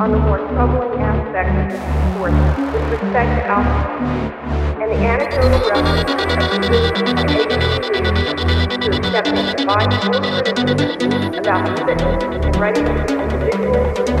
[0.00, 1.80] on the more troubling aspects of
[2.10, 2.34] sports
[2.72, 3.94] with respect to alcohol
[4.82, 11.72] and the anecdotal references of physicians and agencies to accepting advice or criticism about the
[11.86, 14.14] fitness and readiness of individuals to.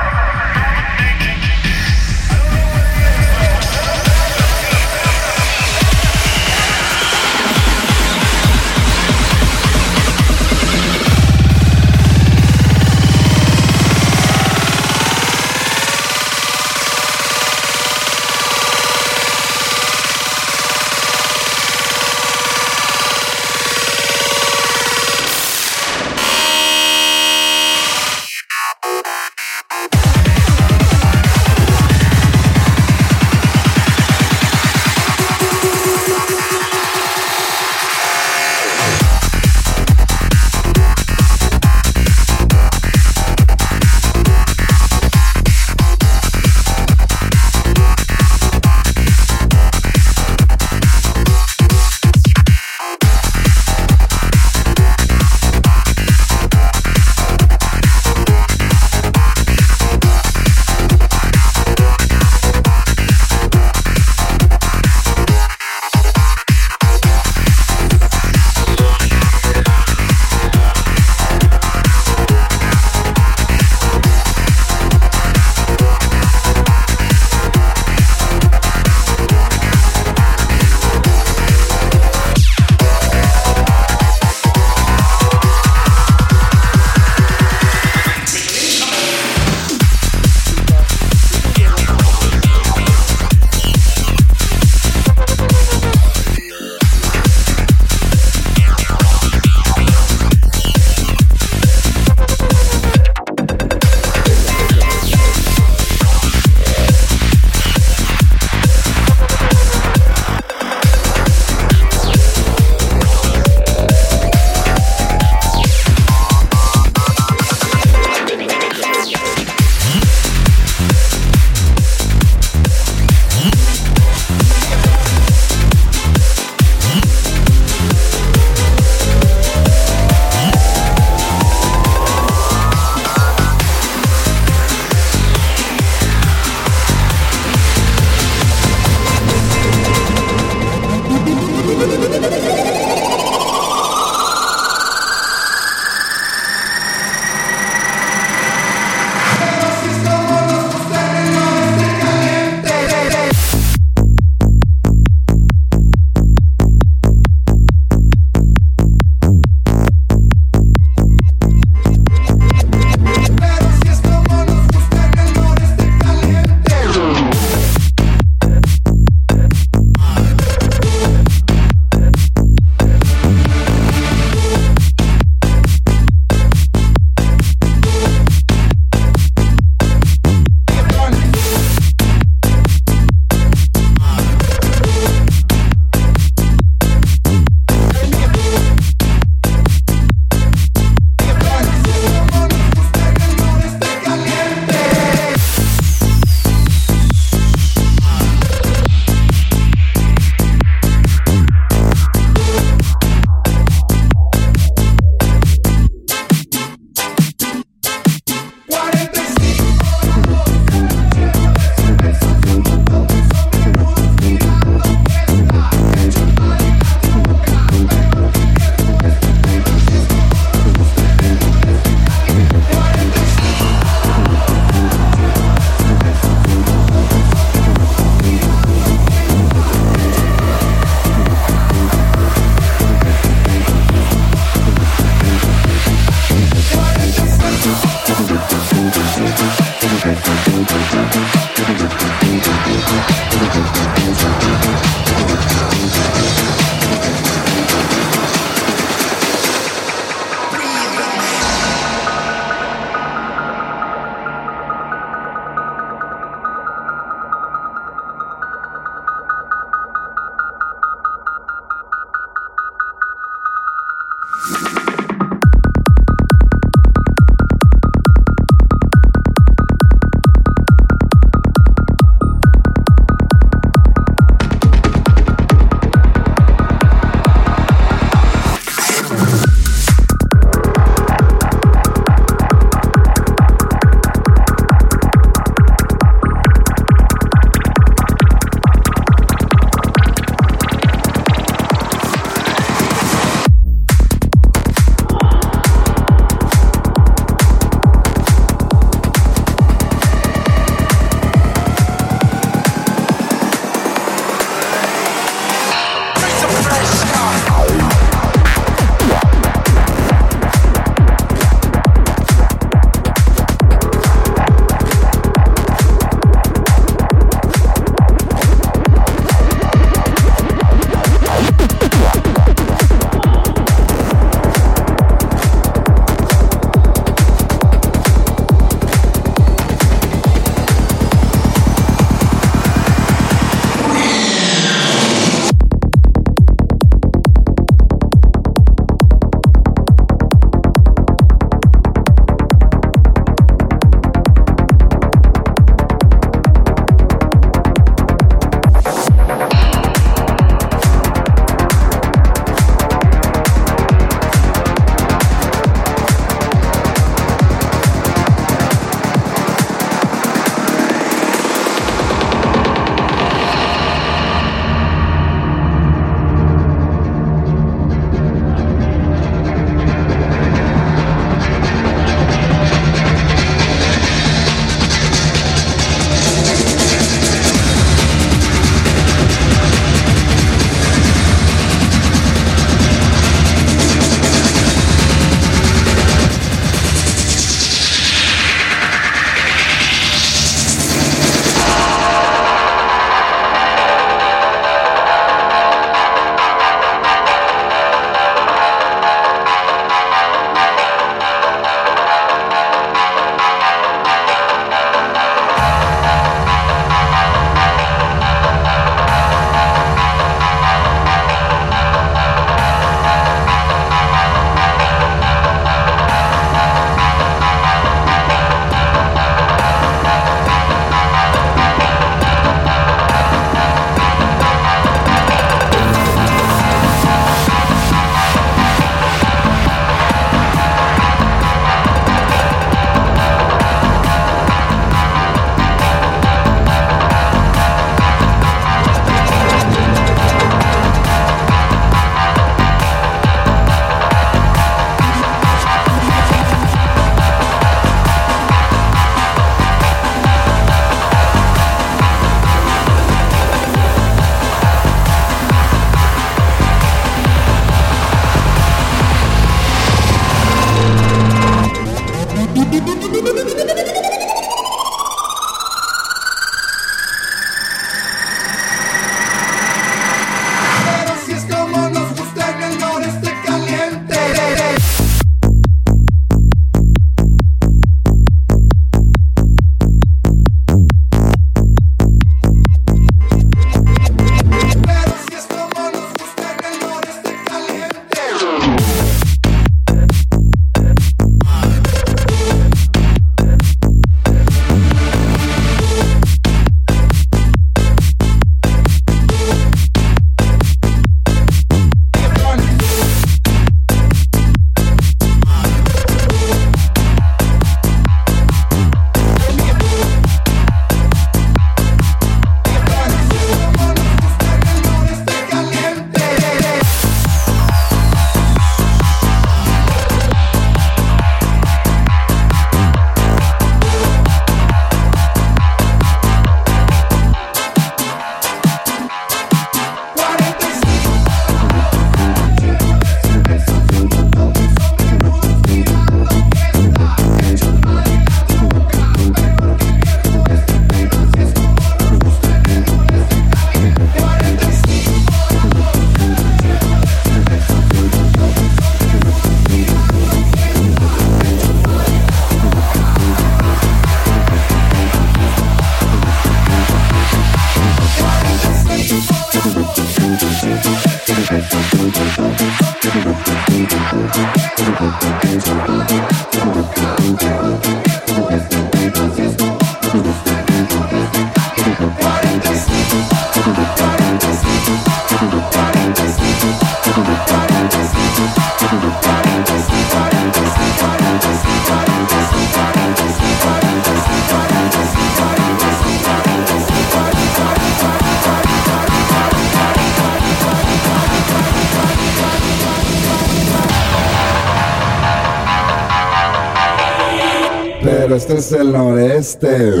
[598.34, 600.00] Este es el noreste.